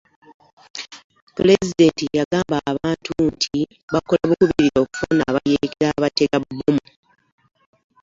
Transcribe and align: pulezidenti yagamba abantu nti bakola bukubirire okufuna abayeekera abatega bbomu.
pulezidenti 1.35 2.03
yagamba 2.17 2.55
abantu 2.71 3.11
nti 3.33 3.59
bakola 3.93 4.21
bukubirire 4.29 4.77
okufuna 4.83 5.21
abayeekera 5.29 5.89
abatega 5.95 6.37
bbomu. 6.43 6.83